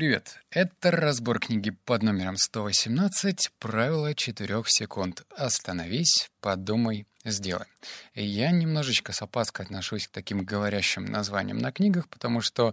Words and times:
Привет! 0.00 0.38
Это 0.50 0.90
разбор 0.90 1.40
книги 1.40 1.68
под 1.84 2.02
номером 2.02 2.38
118 2.38 3.50
«Правило 3.58 4.14
4 4.14 4.62
секунд». 4.66 5.26
Остановись, 5.36 6.30
подумай, 6.40 7.06
сделай. 7.26 7.66
Я 8.14 8.50
немножечко 8.50 9.12
с 9.12 9.20
опаской 9.20 9.66
отношусь 9.66 10.08
к 10.08 10.10
таким 10.10 10.42
говорящим 10.42 11.04
названиям 11.04 11.58
на 11.58 11.70
книгах, 11.70 12.08
потому 12.08 12.40
что, 12.40 12.72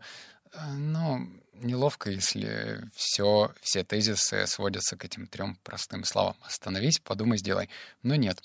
э, 0.54 0.72
ну, 0.72 1.28
неловко, 1.56 2.12
если 2.12 2.82
все, 2.96 3.54
все 3.60 3.84
тезисы 3.84 4.48
сводятся 4.48 4.96
к 4.96 5.04
этим 5.04 5.28
трем 5.28 5.58
простым 5.66 6.06
словам. 6.06 6.38
Остановись, 6.44 7.00
подумай, 7.00 7.40
сделай. 7.40 7.68
Но 8.04 8.16
нет. 8.16 8.42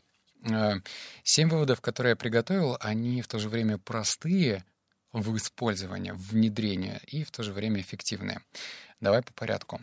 Э, 0.51 0.81
семь 1.23 1.51
выводов, 1.51 1.81
которые 1.81 2.11
я 2.11 2.17
приготовил, 2.17 2.77
они 2.81 3.23
в 3.23 3.29
то 3.29 3.39
же 3.39 3.49
время 3.49 3.79
простые, 3.79 4.65
в 5.13 5.37
использовании, 5.37 6.13
в 6.13 6.31
внедрении 6.31 7.01
и 7.07 7.25
в 7.25 7.31
то 7.31 7.43
же 7.43 7.53
время 7.53 7.81
эффективные. 7.81 8.41
Давай 9.01 9.23
по 9.23 9.33
порядку. 9.33 9.81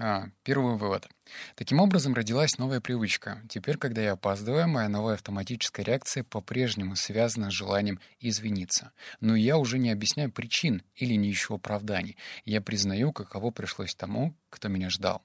А, 0.00 0.28
первый 0.44 0.76
вывод. 0.76 1.08
Таким 1.56 1.80
образом 1.80 2.14
родилась 2.14 2.56
новая 2.56 2.80
привычка. 2.80 3.42
Теперь, 3.48 3.76
когда 3.76 4.00
я 4.00 4.12
опаздываю, 4.12 4.68
моя 4.68 4.88
новая 4.88 5.14
автоматическая 5.14 5.84
реакция 5.84 6.22
по-прежнему 6.22 6.94
связана 6.94 7.50
с 7.50 7.54
желанием 7.54 7.98
извиниться. 8.20 8.92
Но 9.20 9.34
я 9.34 9.56
уже 9.56 9.78
не 9.78 9.90
объясняю 9.90 10.30
причин 10.30 10.84
или 10.94 11.14
не 11.14 11.32
ищу 11.32 11.54
оправданий. 11.54 12.16
Я 12.44 12.60
признаю, 12.60 13.12
каково 13.12 13.50
пришлось 13.50 13.96
тому, 13.96 14.36
кто 14.50 14.68
меня 14.68 14.88
ждал. 14.88 15.22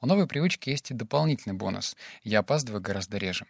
У 0.00 0.06
новой 0.06 0.26
привычки 0.26 0.70
есть 0.70 0.90
и 0.90 0.94
дополнительный 0.94 1.54
бонус. 1.54 1.96
Я 2.24 2.40
опаздываю 2.40 2.82
гораздо 2.82 3.18
реже. 3.18 3.46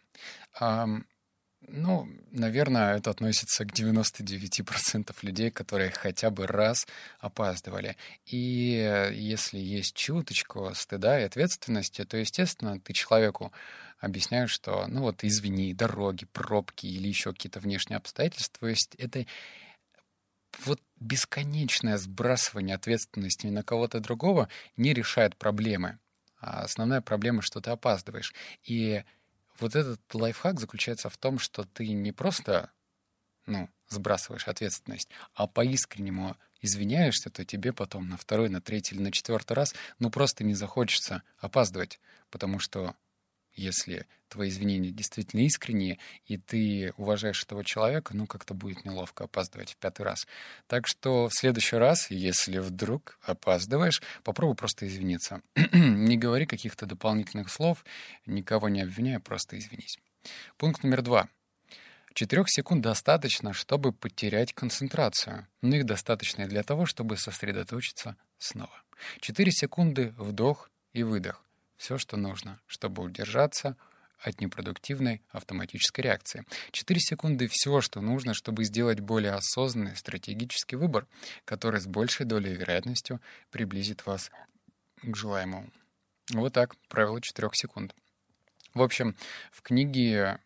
Ну, 1.69 2.09
наверное, 2.31 2.97
это 2.97 3.11
относится 3.11 3.65
к 3.65 3.73
99% 3.73 5.17
людей, 5.23 5.51
которые 5.51 5.91
хотя 5.91 6.31
бы 6.31 6.47
раз 6.47 6.87
опаздывали. 7.19 7.97
И 8.25 9.11
если 9.13 9.59
есть 9.59 9.97
чуточку 9.97 10.73
стыда 10.75 11.21
и 11.21 11.25
ответственности, 11.25 12.05
то, 12.05 12.17
естественно, 12.17 12.79
ты 12.79 12.93
человеку 12.93 13.53
объясняешь, 13.99 14.51
что, 14.51 14.87
ну 14.87 15.01
вот, 15.01 15.25
извини, 15.25 15.75
дороги, 15.75 16.25
пробки 16.27 16.87
или 16.87 17.09
еще 17.09 17.33
какие-то 17.33 17.59
внешние 17.59 17.97
обстоятельства. 17.97 18.61
То 18.61 18.69
есть 18.69 18.95
это 18.95 19.27
вот 20.65 20.81
бесконечное 21.01 21.97
сбрасывание 21.97 22.77
ответственности 22.77 23.49
на 23.49 23.65
кого-то 23.65 23.99
другого 23.99 24.49
не 24.77 24.95
решает 24.95 25.37
проблемы. 25.37 25.99
А 26.39 26.63
основная 26.63 27.01
проблема, 27.01 27.43
что 27.43 27.61
ты 27.61 27.71
опаздываешь. 27.71 28.33
И 28.63 29.03
вот 29.61 29.75
этот 29.75 30.01
лайфхак 30.13 30.61
заключается 30.61 31.09
в 31.09 31.17
том, 31.17 31.39
что 31.39 31.65
ты 31.65 31.89
не 31.89 32.13
просто 32.13 32.71
ну, 33.47 33.69
сбрасываешь 33.89 34.49
ответственность, 34.49 35.09
а 35.35 35.47
по-искреннему 35.47 36.37
извиняешься, 36.61 37.31
то 37.31 37.45
тебе 37.45 37.73
потом 37.73 38.09
на 38.09 38.17
второй, 38.17 38.49
на 38.49 38.61
третий 38.61 38.95
или 38.95 39.03
на 39.03 39.13
четвертый 39.13 39.53
раз 39.53 39.75
ну 39.99 40.11
просто 40.11 40.45
не 40.45 40.55
захочется 40.55 41.23
опаздывать, 41.39 42.01
потому 42.31 42.59
что 42.59 42.97
если 43.57 44.07
твои 44.29 44.49
извинения 44.49 44.91
действительно 44.91 45.41
искренние, 45.41 45.99
и 46.27 46.37
ты 46.37 46.93
уважаешь 46.97 47.43
этого 47.43 47.65
человека, 47.65 48.15
ну, 48.15 48.27
как-то 48.27 48.55
будет 48.55 48.85
неловко 48.85 49.25
опаздывать 49.25 49.73
в 49.73 49.77
пятый 49.77 50.03
раз. 50.03 50.27
Так 50.67 50.87
что 50.87 51.29
в 51.29 51.35
следующий 51.35 51.77
раз, 51.77 52.11
если 52.11 52.59
вдруг 52.59 53.19
опаздываешь, 53.23 54.03
попробуй 54.23 54.57
просто 54.57 54.87
извиниться. 54.87 55.41
не 55.73 56.17
говори 56.17 56.47
каких-то 56.47 56.87
дополнительных 56.87 57.51
слов, 57.51 57.85
никого 58.27 58.69
не 58.69 58.83
обвиняй, 58.83 59.21
просто 59.21 59.59
извинись. 59.59 59.99
Пункт 60.57 60.83
номер 60.83 61.03
два. 61.03 61.29
Четырех 62.15 62.47
секунд 62.49 62.83
достаточно, 62.83 63.53
чтобы 63.53 63.93
потерять 63.93 64.55
концентрацию, 64.55 65.47
но 65.61 65.77
их 65.77 65.85
достаточно 65.85 66.43
и 66.43 66.47
для 66.47 66.63
того, 66.63 66.87
чтобы 66.87 67.17
сосредоточиться 67.17 68.17
снова. 68.39 68.83
Четыре 69.21 69.53
секунды— 69.53 70.15
вдох 70.17 70.71
и 70.95 71.03
выдох 71.03 71.46
все, 71.77 71.99
что 71.99 72.17
нужно, 72.17 72.61
чтобы 72.67 73.03
удержаться 73.03 73.77
от 74.19 74.41
непродуктивной 74.41 75.23
автоматической 75.31 76.03
реакции. 76.03 76.45
4 76.73 77.01
секунды— 77.01 77.49
все, 77.51 77.81
что 77.81 78.01
нужно, 78.01 78.35
чтобы 78.35 78.65
сделать 78.65 79.01
более 79.01 79.33
осознанный 79.33 79.97
стратегический 79.97 80.77
выбор, 80.77 81.07
который 81.45 81.81
с 81.81 81.87
большей 81.87 82.27
долей 82.27 82.55
вероятностью 82.55 83.21
приблизит 83.51 84.07
вас 84.07 84.31
к 85.03 85.15
желаемому. 85.15 85.71
Вот 86.33 86.53
так, 86.53 86.77
правило 86.89 87.21
4 87.21 87.51
секунд. 87.53 87.95
В 88.75 88.83
общем, 88.83 89.17
в 89.53 89.63
книге 89.63 90.41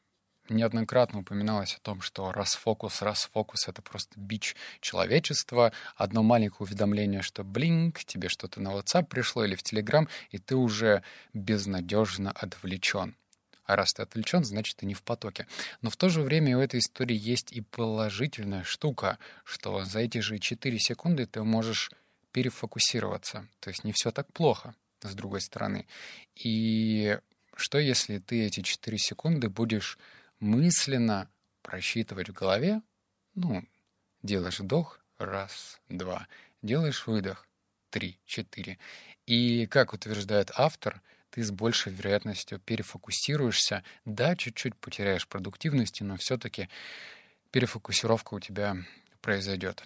неоднократно 0.50 1.20
упоминалось 1.20 1.74
о 1.74 1.80
том, 1.80 2.00
что 2.00 2.32
расфокус, 2.32 3.02
расфокус— 3.02 3.68
это 3.68 3.82
просто 3.82 4.18
бич 4.18 4.56
человечества. 4.80 5.72
Одно 5.96 6.22
маленькое 6.22 6.60
уведомление, 6.60 7.22
что 7.22 7.44
блинк, 7.44 8.04
тебе 8.04 8.28
что-то 8.28 8.60
на 8.60 8.70
WhatsApp 8.70 9.06
пришло 9.06 9.44
или 9.44 9.54
в 9.54 9.62
Telegram, 9.62 10.08
и 10.30 10.38
ты 10.38 10.56
уже 10.56 11.02
безнадежно 11.32 12.30
отвлечен. 12.32 13.16
А 13.64 13.76
раз 13.76 13.92
ты 13.92 14.02
отвлечен, 14.02 14.42
значит, 14.44 14.78
ты 14.78 14.86
не 14.86 14.94
в 14.94 15.02
потоке. 15.02 15.46
Но 15.80 15.90
в 15.90 15.96
то 15.96 16.08
же 16.08 16.22
время 16.22 16.58
у 16.58 16.60
этой 16.60 16.80
истории 16.80 17.16
есть 17.16 17.52
и 17.52 17.60
положительная 17.60 18.64
штука, 18.64 19.18
что 19.44 19.84
за 19.84 20.00
эти 20.00 20.18
же 20.18 20.40
4 20.40 20.76
секунды 20.80 21.26
ты 21.26 21.44
можешь 21.44 21.92
перефокусироваться. 22.32 23.46
То 23.60 23.70
есть 23.70 23.84
не 23.84 23.92
все 23.92 24.10
так 24.10 24.32
плохо, 24.32 24.74
с 25.02 25.14
другой 25.14 25.40
стороны. 25.40 25.86
И 26.34 27.16
что 27.54 27.78
если 27.78 28.18
ты 28.18 28.44
эти 28.44 28.62
4 28.62 28.98
секунды 28.98 29.48
будешь 29.48 29.98
мысленно 30.40 31.30
просчитывать 31.62 32.30
в 32.30 32.32
голове, 32.32 32.82
ну, 33.34 33.64
делаешь 34.22 34.60
вдох, 34.60 35.00
раз, 35.18 35.80
два, 35.88 36.26
делаешь 36.62 37.06
выдох, 37.06 37.46
три, 37.90 38.18
четыре. 38.26 38.78
И, 39.26 39.66
как 39.66 39.92
утверждает 39.92 40.50
автор, 40.54 41.02
ты 41.30 41.42
с 41.42 41.50
большей 41.50 41.92
вероятностью 41.92 42.58
перефокусируешься. 42.58 43.84
Да, 44.04 44.34
чуть-чуть 44.34 44.76
потеряешь 44.76 45.28
продуктивности, 45.28 46.02
но 46.02 46.16
все-таки 46.16 46.68
перефокусировка 47.50 48.34
у 48.34 48.40
тебя 48.40 48.76
произойдет. 49.20 49.84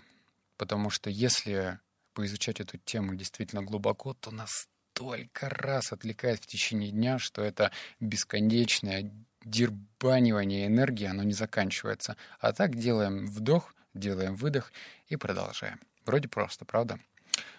Потому 0.56 0.90
что 0.90 1.10
если 1.10 1.78
поизучать 2.14 2.60
эту 2.60 2.78
тему 2.78 3.14
действительно 3.14 3.62
глубоко, 3.62 4.14
то 4.14 4.30
настолько 4.30 5.48
раз 5.50 5.92
отвлекает 5.92 6.40
в 6.40 6.46
течение 6.46 6.90
дня, 6.90 7.18
что 7.18 7.42
это 7.42 7.72
бесконечная 8.00 9.10
дербанивание 9.44 10.66
энергии, 10.66 11.06
оно 11.06 11.22
не 11.22 11.32
заканчивается. 11.32 12.16
А 12.40 12.52
так 12.52 12.76
делаем 12.76 13.26
вдох, 13.26 13.74
делаем 13.94 14.34
выдох 14.34 14.72
и 15.08 15.16
продолжаем. 15.16 15.80
Вроде 16.04 16.28
просто, 16.28 16.64
правда? 16.64 16.98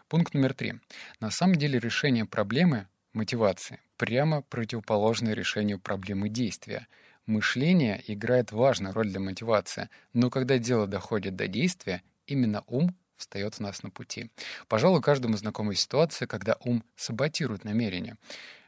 Пункт 0.07 0.33
номер 0.33 0.53
три. 0.53 0.75
На 1.19 1.31
самом 1.31 1.55
деле 1.55 1.79
решение 1.79 2.25
проблемы 2.25 2.87
мотивации 3.13 3.79
прямо 3.97 4.41
противоположное 4.41 5.33
решению 5.33 5.79
проблемы 5.79 6.29
действия. 6.29 6.87
Мышление 7.25 8.03
играет 8.07 8.51
важную 8.51 8.93
роль 8.93 9.09
для 9.09 9.19
мотивации, 9.19 9.89
но 10.13 10.29
когда 10.29 10.59
дело 10.59 10.85
доходит 10.85 11.35
до 11.35 11.47
действия, 11.47 12.03
именно 12.27 12.63
ум 12.67 12.95
встает 13.15 13.55
у 13.59 13.63
нас 13.63 13.81
на 13.81 13.89
пути. 13.89 14.29
Пожалуй, 14.67 15.01
каждому 15.01 15.37
знакома 15.37 15.73
ситуация, 15.73 16.27
когда 16.27 16.57
ум 16.59 16.83
саботирует 16.95 17.63
намерение. 17.63 18.17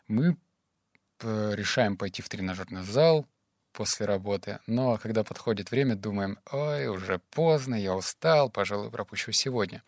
Мы 0.07 0.37
решаем 1.23 1.97
пойти 1.97 2.21
в 2.21 2.29
тренажерный 2.29 2.83
зал 2.83 3.25
после 3.73 4.05
работы, 4.05 4.59
но 4.65 4.97
когда 4.97 5.23
подходит 5.23 5.69
время, 5.69 5.95
думаем, 5.95 6.39
ой, 6.51 6.87
уже 6.87 7.19
поздно, 7.31 7.75
я 7.75 7.95
устал, 7.95 8.49
пожалуй, 8.49 8.89
пропущу 8.89 9.31
сегодня. 9.31 9.83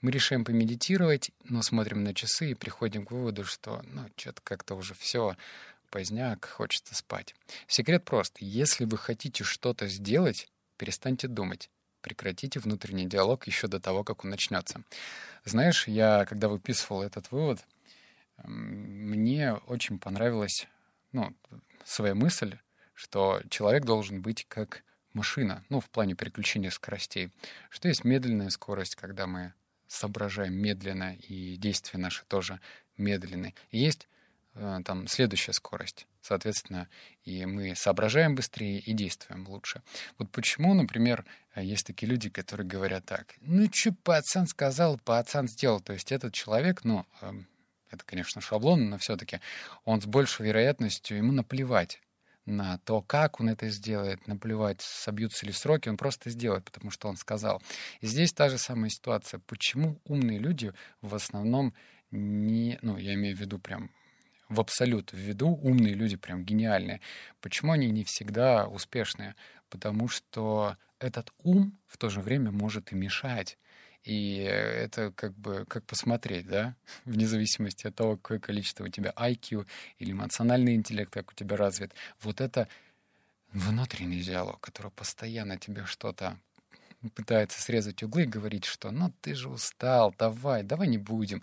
Мы 0.00 0.10
решаем 0.10 0.44
помедитировать, 0.44 1.30
но 1.44 1.62
смотрим 1.62 2.04
на 2.04 2.14
часы 2.14 2.50
и 2.50 2.54
приходим 2.54 3.06
к 3.06 3.10
выводу, 3.10 3.44
что, 3.44 3.82
ну, 3.86 4.08
что-то 4.16 4.40
как-то 4.44 4.74
уже 4.74 4.94
все, 4.94 5.36
поздняк, 5.90 6.44
хочется 6.46 6.94
спать. 6.94 7.34
Секрет 7.66 8.04
прост. 8.04 8.36
Если 8.38 8.84
вы 8.84 8.98
хотите 8.98 9.44
что-то 9.44 9.88
сделать, 9.88 10.48
перестаньте 10.76 11.26
думать. 11.26 11.70
Прекратите 12.02 12.60
внутренний 12.60 13.06
диалог 13.06 13.46
еще 13.46 13.66
до 13.66 13.80
того, 13.80 14.04
как 14.04 14.24
он 14.24 14.30
начнется. 14.30 14.82
Знаешь, 15.44 15.88
я, 15.88 16.26
когда 16.26 16.48
выписывал 16.48 17.02
этот 17.02 17.30
вывод, 17.30 17.60
мне 18.42 19.54
очень 19.54 19.98
понравилась 19.98 20.66
ну, 21.12 21.34
своя 21.84 22.14
мысль, 22.14 22.58
что 22.94 23.40
человек 23.48 23.84
должен 23.84 24.20
быть 24.20 24.46
как 24.48 24.82
машина, 25.12 25.64
ну, 25.68 25.80
в 25.80 25.88
плане 25.88 26.14
переключения 26.14 26.70
скоростей. 26.70 27.30
Что 27.70 27.88
есть 27.88 28.04
медленная 28.04 28.50
скорость, 28.50 28.96
когда 28.96 29.26
мы 29.26 29.54
соображаем 29.86 30.54
медленно, 30.54 31.14
и 31.14 31.56
действия 31.56 31.98
наши 31.98 32.24
тоже 32.26 32.60
медленные. 32.96 33.54
И 33.70 33.78
есть 33.78 34.08
э, 34.54 34.80
там 34.84 35.06
следующая 35.06 35.52
скорость. 35.52 36.06
Соответственно, 36.20 36.88
и 37.24 37.44
мы 37.44 37.74
соображаем 37.76 38.34
быстрее 38.34 38.78
и 38.80 38.92
действуем 38.92 39.46
лучше. 39.46 39.82
Вот 40.18 40.30
почему, 40.30 40.74
например, 40.74 41.24
есть 41.54 41.86
такие 41.86 42.10
люди, 42.10 42.30
которые 42.30 42.66
говорят 42.66 43.04
так, 43.04 43.34
ну, 43.40 43.68
что 43.70 43.92
пацан 43.92 44.46
сказал, 44.46 44.98
пацан 44.98 45.48
сделал. 45.48 45.80
То 45.80 45.92
есть 45.92 46.12
этот 46.12 46.32
человек, 46.32 46.82
ну, 46.82 47.04
эм, 47.20 47.46
это, 47.94 48.04
конечно, 48.04 48.40
шаблон, 48.40 48.90
но 48.90 48.98
все-таки 48.98 49.40
он 49.84 50.00
с 50.00 50.06
большей 50.06 50.46
вероятностью, 50.46 51.16
ему 51.16 51.32
наплевать 51.32 52.00
на 52.46 52.78
то, 52.78 53.00
как 53.00 53.40
он 53.40 53.48
это 53.48 53.68
сделает, 53.70 54.26
наплевать, 54.26 54.82
собьются 54.82 55.46
ли 55.46 55.52
сроки, 55.52 55.88
он 55.88 55.96
просто 55.96 56.30
сделает, 56.30 56.64
потому 56.64 56.90
что 56.90 57.08
он 57.08 57.16
сказал. 57.16 57.62
И 58.00 58.06
здесь 58.06 58.32
та 58.32 58.48
же 58.50 58.58
самая 58.58 58.90
ситуация. 58.90 59.40
Почему 59.46 60.00
умные 60.04 60.38
люди 60.38 60.72
в 61.00 61.14
основном 61.14 61.74
не, 62.10 62.78
ну, 62.82 62.96
я 62.96 63.14
имею 63.14 63.36
в 63.36 63.40
виду 63.40 63.58
прям 63.58 63.90
в 64.48 64.60
абсолют, 64.60 65.12
в 65.12 65.16
виду 65.16 65.48
умные 65.48 65.94
люди 65.94 66.16
прям 66.16 66.44
гениальные. 66.44 67.00
Почему 67.40 67.72
они 67.72 67.90
не 67.90 68.04
всегда 68.04 68.66
успешные? 68.66 69.34
Потому 69.70 70.08
что 70.08 70.76
этот 70.98 71.32
ум 71.42 71.78
в 71.86 71.96
то 71.96 72.08
же 72.08 72.20
время 72.20 72.50
может 72.50 72.92
и 72.92 72.94
мешать. 72.94 73.58
И 74.04 74.36
это 74.36 75.12
как 75.12 75.34
бы 75.34 75.64
как 75.66 75.84
посмотреть, 75.84 76.46
да, 76.46 76.76
вне 77.04 77.26
зависимости 77.26 77.86
от 77.86 77.94
того, 77.94 78.16
какое 78.16 78.38
количество 78.38 78.84
у 78.84 78.88
тебя 78.88 79.12
IQ 79.16 79.66
или 79.98 80.12
эмоциональный 80.12 80.74
интеллект, 80.74 81.10
как 81.10 81.30
у 81.30 81.34
тебя 81.34 81.56
развит. 81.56 81.92
Вот 82.20 82.40
это 82.40 82.68
внутренний 83.52 84.20
диалог, 84.20 84.60
который 84.60 84.90
постоянно 84.90 85.58
тебе 85.58 85.86
что-то 85.86 86.38
пытается 87.14 87.60
срезать 87.60 88.02
углы 88.02 88.22
и 88.22 88.26
говорить, 88.26 88.64
что 88.64 88.90
ну 88.90 89.12
ты 89.20 89.34
же 89.34 89.48
устал, 89.48 90.14
давай, 90.18 90.62
давай 90.62 90.88
не 90.88 90.98
будем. 90.98 91.42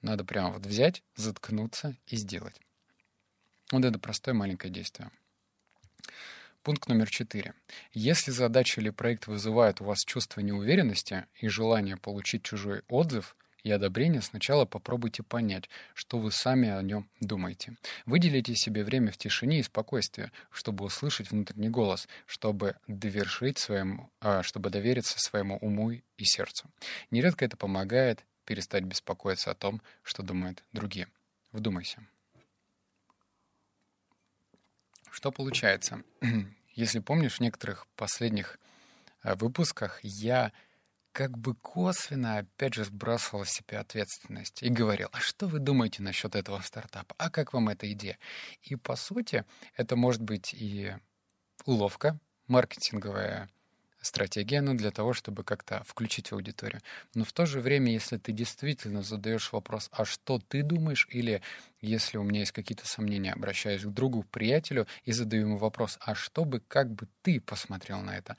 Надо 0.00 0.24
прямо 0.24 0.52
вот 0.52 0.66
взять, 0.66 1.02
заткнуться 1.16 1.96
и 2.06 2.16
сделать. 2.16 2.60
Вот 3.72 3.84
это 3.84 3.98
простое 3.98 4.34
маленькое 4.34 4.72
действие. 4.72 5.10
Пункт 6.68 6.86
номер 6.86 7.08
четыре. 7.08 7.54
Если 7.94 8.30
задача 8.30 8.82
или 8.82 8.90
проект 8.90 9.26
вызывает 9.26 9.80
у 9.80 9.84
вас 9.84 10.00
чувство 10.04 10.40
неуверенности 10.40 11.24
и 11.40 11.48
желание 11.48 11.96
получить 11.96 12.42
чужой 12.42 12.82
отзыв 12.88 13.38
и 13.62 13.70
одобрение, 13.70 14.20
сначала 14.20 14.66
попробуйте 14.66 15.22
понять, 15.22 15.70
что 15.94 16.18
вы 16.18 16.30
сами 16.30 16.68
о 16.68 16.82
нем 16.82 17.08
думаете. 17.20 17.74
Выделите 18.04 18.54
себе 18.54 18.84
время 18.84 19.12
в 19.12 19.16
тишине 19.16 19.60
и 19.60 19.62
спокойствии, 19.62 20.30
чтобы 20.50 20.84
услышать 20.84 21.30
внутренний 21.30 21.70
голос, 21.70 22.06
чтобы 22.26 22.76
довершить 22.86 23.56
своему, 23.56 24.10
а, 24.20 24.42
чтобы 24.42 24.68
довериться 24.68 25.18
своему 25.18 25.56
уму 25.62 25.92
и 25.92 26.02
сердцу. 26.18 26.68
Нередко 27.10 27.46
это 27.46 27.56
помогает 27.56 28.26
перестать 28.44 28.84
беспокоиться 28.84 29.52
о 29.52 29.54
том, 29.54 29.80
что 30.02 30.22
думают 30.22 30.62
другие. 30.74 31.08
Вдумайся. 31.50 32.06
Что 35.10 35.32
получается? 35.32 36.02
Если 36.78 37.00
помнишь, 37.00 37.38
в 37.38 37.40
некоторых 37.40 37.88
последних 37.96 38.60
э, 39.24 39.34
выпусках 39.34 39.98
я 40.04 40.52
как 41.10 41.36
бы 41.36 41.56
косвенно, 41.56 42.38
опять 42.38 42.74
же, 42.74 42.84
сбрасывал 42.84 43.44
с 43.44 43.50
себя 43.50 43.80
ответственность 43.80 44.62
и 44.62 44.68
говорил, 44.68 45.08
а 45.10 45.18
что 45.18 45.48
вы 45.48 45.58
думаете 45.58 46.04
насчет 46.04 46.36
этого 46.36 46.60
стартапа? 46.60 47.16
А 47.18 47.30
как 47.30 47.52
вам 47.52 47.68
эта 47.68 47.90
идея? 47.90 48.16
И, 48.62 48.76
по 48.76 48.94
сути, 48.94 49.44
это 49.74 49.96
может 49.96 50.22
быть 50.22 50.54
и 50.54 50.94
уловка 51.64 52.16
маркетинговая, 52.46 53.50
стратегия, 54.00 54.60
ну, 54.60 54.74
для 54.74 54.90
того, 54.90 55.12
чтобы 55.12 55.44
как-то 55.44 55.82
включить 55.84 56.32
аудиторию. 56.32 56.80
Но 57.14 57.24
в 57.24 57.32
то 57.32 57.46
же 57.46 57.60
время, 57.60 57.92
если 57.92 58.16
ты 58.16 58.32
действительно 58.32 59.02
задаешь 59.02 59.52
вопрос, 59.52 59.88
а 59.92 60.04
что 60.04 60.38
ты 60.38 60.62
думаешь, 60.62 61.08
или 61.10 61.42
если 61.80 62.18
у 62.18 62.22
меня 62.22 62.40
есть 62.40 62.52
какие-то 62.52 62.86
сомнения, 62.86 63.32
обращаюсь 63.32 63.82
к 63.82 63.88
другу, 63.88 64.22
к 64.22 64.30
приятелю 64.30 64.86
и 65.04 65.12
задаю 65.12 65.42
ему 65.42 65.58
вопрос, 65.58 65.98
а 66.00 66.14
что 66.14 66.44
бы, 66.44 66.60
как 66.60 66.90
бы 66.92 67.08
ты 67.22 67.40
посмотрел 67.40 68.00
на 68.00 68.16
это, 68.16 68.36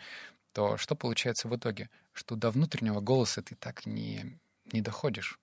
то 0.54 0.78
что 0.78 0.96
получается 0.96 1.48
в 1.48 1.56
итоге? 1.56 1.90
Что 2.14 2.36
до 2.36 2.52
внутреннего 2.52 3.02
голоса 3.02 3.42
ты 3.42 3.56
так 3.56 3.86
не, 3.86 4.40
не 4.72 4.82
доходишь. 4.82 5.40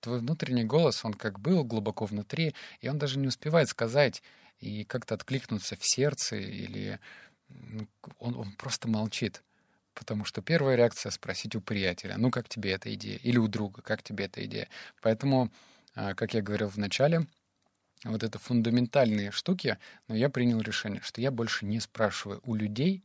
Твой 0.00 0.20
внутренний 0.20 0.64
голос, 0.64 1.04
он 1.04 1.14
как 1.14 1.40
был 1.40 1.64
глубоко 1.64 2.04
внутри, 2.06 2.54
и 2.80 2.88
он 2.88 2.98
даже 2.98 3.18
не 3.18 3.26
успевает 3.26 3.68
сказать 3.68 4.22
и 4.58 4.84
как-то 4.84 5.14
откликнуться 5.14 5.76
в 5.76 5.84
сердце 5.84 6.36
или 6.36 6.98
он, 8.18 8.36
он 8.36 8.52
просто 8.52 8.88
молчит. 8.88 9.42
Потому 9.94 10.24
что 10.24 10.42
первая 10.42 10.76
реакция— 10.76 11.10
спросить 11.12 11.56
у 11.56 11.60
приятеля, 11.60 12.18
ну, 12.18 12.30
как 12.30 12.48
тебе 12.48 12.72
эта 12.72 12.92
идея? 12.94 13.18
Или 13.18 13.38
у 13.38 13.48
друга, 13.48 13.80
как 13.80 14.02
тебе 14.02 14.26
эта 14.26 14.44
идея? 14.44 14.68
Поэтому, 15.00 15.50
а, 15.94 16.14
как 16.14 16.34
я 16.34 16.42
говорил 16.42 16.68
в 16.68 16.76
начале, 16.76 17.26
вот 18.04 18.22
это 18.22 18.38
фундаментальные 18.38 19.30
штуки, 19.30 19.78
но 20.06 20.14
я 20.14 20.28
принял 20.28 20.60
решение, 20.60 21.00
что 21.00 21.20
я 21.22 21.30
больше 21.30 21.64
не 21.64 21.80
спрашиваю 21.80 22.40
у 22.44 22.54
людей 22.54 23.02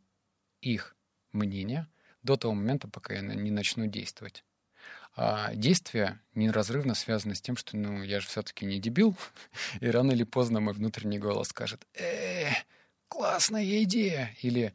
их 0.60 0.96
мнения 1.32 1.88
до 2.24 2.36
того 2.36 2.54
момента, 2.54 2.88
пока 2.90 3.14
я 3.14 3.22
не 3.22 3.52
начну 3.52 3.88
действовать. 3.88 4.44
А 5.16 5.54
действие 5.56 6.20
неразрывно 6.36 6.96
связано 6.96 7.36
с 7.36 7.42
тем, 7.42 7.58
что, 7.58 7.76
ну, 7.76 8.02
я 8.04 8.20
же 8.20 8.28
все-таки 8.28 8.66
не 8.66 8.80
дебил, 8.80 9.16
и 9.82 9.88
рано 9.88 10.12
или 10.12 10.24
поздно 10.24 10.60
мой 10.60 10.74
внутренний 10.74 11.20
голос 11.20 11.50
скажет, 11.50 11.86
э, 11.94 12.50
классная 13.12 13.84
идея, 13.84 14.34
или 14.42 14.74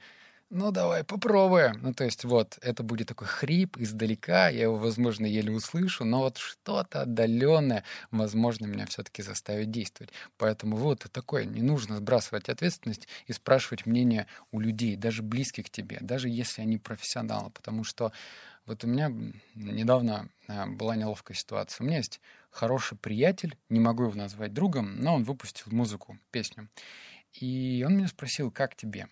ну 0.50 0.70
давай 0.70 1.04
попробуем. 1.04 1.80
Ну 1.80 1.94
то 1.94 2.04
есть 2.04 2.24
вот 2.24 2.58
это 2.60 2.82
будет 2.82 3.08
такой 3.08 3.26
хрип 3.26 3.78
издалека, 3.78 4.48
я 4.50 4.64
его, 4.64 4.76
возможно, 4.76 5.24
еле 5.24 5.50
услышу, 5.50 6.04
но 6.04 6.20
вот 6.20 6.36
что-то 6.36 7.00
отдаленное, 7.00 7.82
возможно, 8.10 8.66
меня 8.66 8.84
все-таки 8.84 9.22
заставит 9.22 9.70
действовать. 9.70 10.12
Поэтому 10.36 10.76
вот 10.76 11.06
такое, 11.10 11.46
не 11.46 11.62
нужно 11.62 11.96
сбрасывать 11.96 12.50
ответственность 12.50 13.08
и 13.26 13.32
спрашивать 13.32 13.86
мнение 13.86 14.26
у 14.52 14.60
людей, 14.60 14.96
даже 14.96 15.22
близких 15.22 15.66
к 15.66 15.70
тебе, 15.70 15.96
даже 16.02 16.28
если 16.28 16.60
они 16.60 16.76
профессионалы, 16.76 17.50
потому 17.50 17.84
что 17.84 18.12
вот 18.66 18.84
у 18.84 18.86
меня 18.86 19.10
недавно 19.54 20.28
а, 20.48 20.66
была 20.66 20.94
неловкая 20.94 21.36
ситуация. 21.36 21.84
У 21.84 21.86
меня 21.86 21.98
есть 21.98 22.20
хороший 22.50 22.98
приятель, 22.98 23.56
не 23.70 23.80
могу 23.80 24.04
его 24.04 24.14
назвать 24.14 24.52
другом, 24.52 25.00
но 25.00 25.14
он 25.14 25.24
выпустил 25.24 25.66
музыку, 25.70 26.18
песню. 26.30 26.68
И 27.40 27.84
он 27.86 27.96
меня 27.96 28.08
спросил, 28.08 28.50
как 28.50 28.74
тебе? 28.76 29.08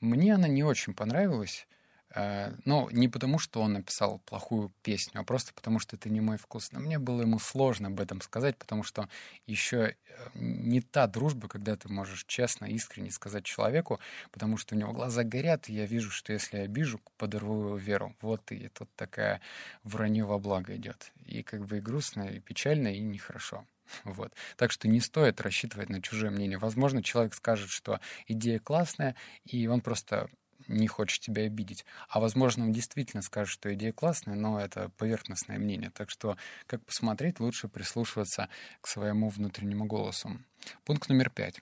Мне 0.00 0.34
она 0.34 0.48
не 0.48 0.62
очень 0.62 0.94
понравилась, 0.94 1.66
э, 2.14 2.54
но 2.64 2.88
не 2.90 3.08
потому, 3.08 3.38
что 3.38 3.60
он 3.62 3.74
написал 3.74 4.18
плохую 4.20 4.72
песню, 4.82 5.20
а 5.20 5.24
просто 5.24 5.52
потому, 5.54 5.78
что 5.78 5.96
это 5.96 6.08
не 6.08 6.20
мой 6.20 6.36
вкус. 6.36 6.72
Но 6.72 6.80
мне 6.80 6.98
было 6.98 7.22
ему 7.22 7.38
сложно 7.38 7.88
об 7.88 8.00
этом 8.00 8.20
сказать, 8.20 8.56
потому 8.56 8.82
что 8.82 9.08
еще 9.46 9.94
э, 9.94 9.94
не 10.34 10.80
та 10.80 11.06
дружба, 11.06 11.48
когда 11.48 11.76
ты 11.76 11.88
можешь 11.88 12.24
честно, 12.26 12.66
искренне 12.66 13.10
сказать 13.10 13.44
человеку, 13.44 14.00
потому 14.32 14.56
что 14.56 14.74
у 14.74 14.78
него 14.78 14.92
глаза 14.92 15.24
горят, 15.24 15.68
и 15.68 15.74
я 15.74 15.86
вижу, 15.86 16.10
что 16.10 16.32
если 16.32 16.58
я 16.58 16.64
обижу, 16.64 17.00
подорву 17.16 17.60
его 17.60 17.76
веру. 17.76 18.14
Вот 18.20 18.52
и 18.52 18.68
тут 18.68 18.88
такая 18.96 19.40
вранье 19.82 20.24
во 20.24 20.38
благо 20.38 20.76
идет. 20.76 21.12
И 21.26 21.42
как 21.42 21.66
бы 21.66 21.78
и 21.78 21.80
грустно, 21.80 22.22
и 22.22 22.40
печально, 22.40 22.88
и 22.88 23.00
нехорошо. 23.00 23.64
Вот. 24.04 24.32
Так 24.56 24.72
что 24.72 24.88
не 24.88 25.00
стоит 25.00 25.40
рассчитывать 25.40 25.88
на 25.88 26.02
чужое 26.02 26.30
мнение. 26.30 26.58
Возможно, 26.58 27.02
человек 27.02 27.34
скажет, 27.34 27.70
что 27.70 28.00
идея 28.26 28.58
классная, 28.58 29.16
и 29.44 29.66
он 29.66 29.80
просто 29.80 30.28
не 30.68 30.86
хочет 30.86 31.20
тебя 31.20 31.44
обидеть. 31.44 31.84
А 32.08 32.20
возможно, 32.20 32.64
он 32.64 32.72
действительно 32.72 33.22
скажет, 33.22 33.52
что 33.52 33.72
идея 33.74 33.92
классная, 33.92 34.34
но 34.34 34.60
это 34.60 34.90
поверхностное 34.90 35.58
мнение. 35.58 35.90
Так 35.90 36.10
что, 36.10 36.36
как 36.66 36.84
посмотреть, 36.84 37.40
лучше 37.40 37.68
прислушиваться 37.68 38.48
к 38.80 38.86
своему 38.86 39.28
внутреннему 39.28 39.86
голосу. 39.86 40.38
Пункт 40.84 41.08
номер 41.08 41.30
пять. 41.30 41.60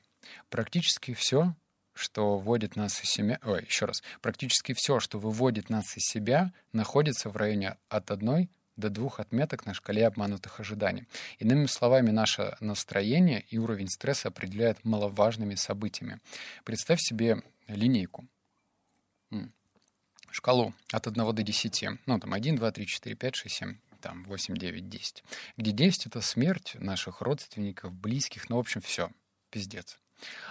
Практически 0.51 1.15
все, 1.15 1.55
что 1.95 2.39
вводит 2.39 2.77
нас 2.77 3.03
из 3.03 3.11
себя... 3.11 3.39
Ой, 3.43 3.65
еще 3.65 3.87
раз. 3.87 4.03
Практически 4.21 4.75
все, 4.75 5.01
что 5.01 5.19
выводит 5.19 5.71
нас 5.71 5.97
из 5.97 6.05
себя, 6.05 6.53
находится 6.73 7.31
в 7.31 7.37
районе 7.37 7.77
от 7.89 8.11
одной 8.11 8.51
до 8.79 8.89
двух 8.89 9.21
отметок 9.21 9.67
на 9.67 9.75
шкале 9.75 10.07
обманутых 10.07 10.61
ожиданий. 10.61 11.07
Иными 11.39 11.67
словами, 11.67 12.11
наше 12.11 12.57
настроение 12.61 13.45
и 13.51 13.59
уровень 13.59 13.89
стресса 13.89 14.29
определяют 14.29 14.85
маловажными 14.85 15.57
событиями. 15.57 16.21
Представь 16.65 17.01
себе 17.01 17.43
линейку. 17.67 18.27
Шкалу 20.31 20.73
от 20.93 21.07
1 21.07 21.35
до 21.35 21.43
10. 21.43 21.85
Ну, 22.07 22.19
там 22.21 22.33
1, 22.33 22.57
2, 22.57 22.71
3, 22.71 22.87
4, 22.87 23.17
5, 23.17 23.35
6, 23.35 23.55
7 23.55 23.77
там 24.01 24.25
8, 24.25 24.57
9, 24.57 24.89
10. 24.89 25.25
Где 25.57 25.73
10— 25.73 26.07
это 26.07 26.21
смерть 26.21 26.77
наших 26.79 27.21
родственников, 27.21 27.93
близких, 27.93 28.49
ну, 28.49 28.57
в 28.57 28.61
общем, 28.61 28.81
все, 28.81 29.11
пиздец. 29.51 29.99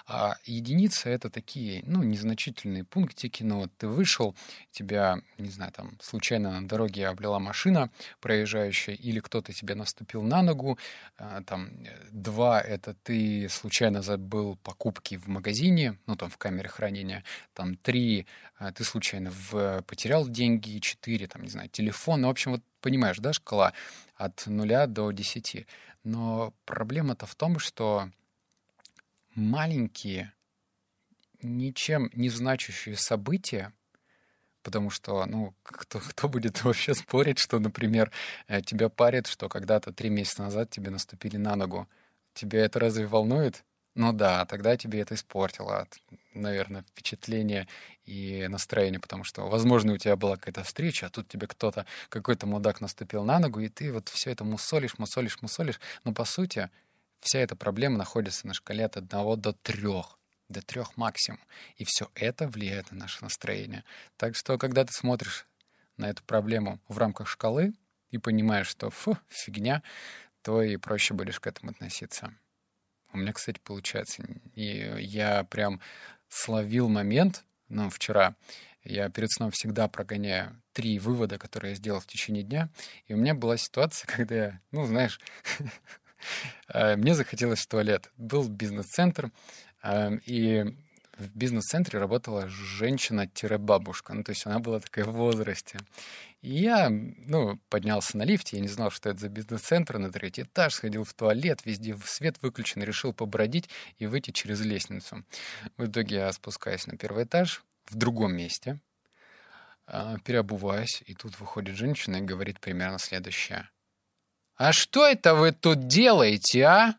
А 0.06 0.38
единицы— 0.46 1.10
это 1.12 1.30
такие, 1.30 1.84
ну, 1.86 2.04
незначительные 2.04 2.84
пунктики, 2.84 3.44
но 3.44 3.62
вот 3.62 3.72
ты 3.78 3.88
вышел, 3.88 4.36
тебя, 4.72 5.22
не 5.38 5.50
знаю, 5.50 5.72
там, 5.72 5.98
случайно 6.02 6.60
на 6.60 6.68
дороге 6.68 7.08
облила 7.08 7.40
машина 7.40 7.90
проезжающая, 8.22 8.96
или 8.96 9.20
кто-то 9.20 9.54
тебе 9.54 9.76
наступил 9.76 10.22
на 10.22 10.42
ногу, 10.42 10.78
а, 11.18 11.44
там, 11.44 11.72
два— 12.12 12.62
это 12.62 12.94
ты 13.04 13.48
случайно 13.50 14.02
забыл 14.02 14.58
покупки 14.64 15.18
в 15.18 15.28
магазине, 15.28 15.98
ну, 16.06 16.16
там, 16.16 16.30
в 16.30 16.38
камере 16.38 16.70
хранения, 16.70 17.24
там, 17.54 17.76
три 17.76 18.28
а,— 18.58 18.72
ты 18.74 18.84
случайно 18.84 19.32
в, 19.32 19.82
потерял 19.84 20.28
деньги, 20.28 20.80
четыре, 20.80 21.28
там, 21.28 21.44
не 21.44 21.50
знаю, 21.50 21.70
телефон, 21.70 22.22
ну, 22.22 22.28
в 22.28 22.32
общем, 22.32 22.52
вот 22.52 22.62
понимаешь, 22.82 23.18
да, 23.18 23.34
шкала 23.34 23.74
от 24.16 24.48
нуля 24.48 24.88
до 24.88 25.12
десяти. 25.12 25.68
Но 26.04 26.54
проблема-то 26.66 27.26
в 27.26 27.36
том, 27.36 27.60
что 27.60 28.10
маленькие, 29.38 30.34
ничем 31.41 32.10
не 32.13 32.29
значащие 32.29 32.98
события, 32.98 33.72
потому 34.63 34.89
что, 34.89 35.25
ну, 35.25 35.53
кто, 35.63 36.00
кто 36.00 36.27
будет 36.27 36.62
вообще 36.63 36.94
спорить, 36.94 37.39
что, 37.39 37.60
например, 37.60 38.12
э, 38.48 38.62
тебя 38.62 38.89
парит, 38.89 39.27
что 39.27 39.48
когда-то 39.48 39.94
три 39.94 40.10
месяца 40.10 40.41
назад 40.41 40.70
тебе 40.72 40.89
наступили 40.89 41.38
на 41.38 41.56
ногу. 41.56 41.88
Тебя 42.34 42.65
это 42.65 42.79
разве 42.79 43.08
волнует? 43.08 43.63
Ну 43.96 44.12
да, 44.13 44.46
тогда 44.46 44.77
тебе 44.77 45.00
это 45.01 45.15
испортило, 45.15 45.88
наверное, 46.36 46.84
впечатление 46.84 47.67
и 48.06 48.46
настроение, 48.48 49.00
потому 49.00 49.24
что, 49.24 49.48
возможно, 49.50 49.94
у 49.94 49.98
тебя 49.98 50.15
была 50.15 50.36
какая-то 50.36 50.63
встреча, 50.63 51.08
а 51.08 51.10
тут 51.10 51.27
тебе 51.27 51.48
кто-то, 51.48 51.88
какой-то 52.10 52.46
мудак 52.46 52.79
наступил 52.79 53.24
на 53.24 53.39
ногу, 53.39 53.60
и 53.60 53.70
ты 53.70 53.91
вот 53.91 54.10
все 54.10 54.32
это 54.32 54.44
мусолишь, 54.44 55.00
мусолишь, 55.00 55.41
мусолишь. 55.41 55.79
Но 56.03 56.13
по 56.13 56.25
сути, 56.25 56.70
вся 57.20 57.40
эта 57.40 57.56
проблема 57.56 57.98
находится 57.98 58.48
на 58.48 58.54
шкале 58.54 58.86
от 58.86 58.98
одного 58.98 59.36
до 59.36 59.54
трех 59.54 60.18
до 60.50 60.62
трех 60.62 60.96
максимум. 60.96 61.42
И 61.76 61.84
все 61.84 62.10
это 62.16 62.48
влияет 62.48 62.92
на 62.92 63.00
наше 63.00 63.22
настроение. 63.22 63.84
Так 64.16 64.36
что, 64.36 64.58
когда 64.58 64.86
ты 64.86 64.94
смотришь 64.94 65.46
на 65.98 66.10
эту 66.10 66.24
проблему 66.24 66.80
в 66.88 66.98
рамках 66.98 67.28
шкалы 67.28 67.74
и 68.12 68.18
понимаешь, 68.18 68.68
что 68.68 68.90
фу, 68.90 69.18
фигня, 69.28 69.84
то 70.42 70.62
и 70.62 70.78
проще 70.78 71.14
будешь 71.14 71.40
к 71.40 71.48
этому 71.48 71.72
относиться. 71.72 72.34
У 73.12 73.18
меня, 73.18 73.34
кстати, 73.34 73.60
получается. 73.64 74.24
И 74.54 74.96
я 75.00 75.44
прям 75.44 75.82
словил 76.30 76.88
момент, 76.88 77.44
ну, 77.68 77.90
вчера, 77.90 78.36
я 78.84 79.10
перед 79.10 79.32
сном 79.32 79.52
всегда 79.52 79.88
прогоняю 79.88 80.62
три 80.72 81.00
вывода, 81.00 81.38
которые 81.38 81.72
я 81.72 81.76
сделал 81.76 82.00
в 82.00 82.08
течение 82.08 82.44
дня. 82.44 82.70
И 83.08 83.14
у 83.14 83.18
меня 83.18 83.34
была 83.34 83.58
ситуация, 83.58 84.08
когда 84.16 84.36
я, 84.36 84.62
ну, 84.72 84.86
знаешь, 84.86 85.20
мне 86.74 87.15
захотелось 87.15 87.60
в 87.60 87.67
туалет. 87.67 88.12
Был 88.17 88.48
бизнес-центр, 88.48 89.31
Эм, 89.84 90.22
и 90.25 90.63
в 91.17 91.36
бизнес-центре 91.36 92.00
работала 92.00 92.48
женщина-бабушка. 92.50 94.13
Ну, 94.13 94.24
то 94.24 94.31
есть 94.31 94.46
она 94.46 94.60
была 94.60 94.79
такая 94.79 95.05
в 95.05 95.13
возрасте. 95.13 95.79
И 96.41 96.50
я, 96.50 96.89
ну, 96.89 97.57
поднялся 97.69 98.17
на 98.17 98.24
лифте, 98.24 98.57
я 98.57 98.62
не 98.62 98.67
знал, 98.67 98.91
что 98.91 99.10
это 99.10 99.22
за 99.22 99.29
бизнес-центр, 99.29 99.98
на 99.98 100.12
третий 100.12 100.43
этаж, 100.43 100.75
сходил 100.75 101.03
в 101.03 101.13
туалет, 101.13 101.65
везде 101.65 101.98
свет 102.05 102.36
выключен, 102.41 102.84
решил 102.84 103.13
побродить 103.13 103.69
и 103.98 104.05
выйти 104.05 104.31
через 104.31 104.62
лестницу. 104.62 105.24
В 105.77 105.86
итоге 105.86 106.17
я 106.17 106.34
спускаюсь 106.34 106.86
на 106.86 106.98
первый 106.98 107.24
этаж 107.24 107.63
в 107.86 107.96
другом 107.96 108.36
месте, 108.36 108.79
а, 109.88 110.17
переобуваюсь, 110.19 111.01
и 111.07 111.15
тут 111.15 111.39
выходит 111.39 111.75
женщина 111.75 112.17
и 112.17 112.22
говорит 112.22 112.60
примерно 112.60 113.00
следующее. 113.00 113.69
«А 114.58 114.74
что 114.74 115.08
это 115.08 115.36
вы 115.36 115.52
тут 115.52 115.88
делаете, 115.88 116.64
а?» 116.64 116.96